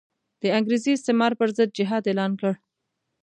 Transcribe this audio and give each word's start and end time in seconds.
د 0.41 0.43
انګریزي 0.57 0.91
استعمار 0.95 1.31
پر 1.39 1.49
ضد 1.57 1.69
جهاد 1.77 2.03
اعلان 2.09 2.31
کړ. 2.39 2.53